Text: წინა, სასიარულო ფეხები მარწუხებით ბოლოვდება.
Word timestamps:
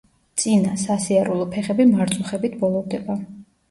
წინა, 0.43 0.71
სასიარულო 0.85 1.47
ფეხები 1.53 1.89
მარწუხებით 1.93 2.61
ბოლოვდება. 2.67 3.25